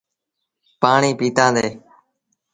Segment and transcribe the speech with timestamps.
[0.81, 1.67] پآڻيٚ پيٚتآندي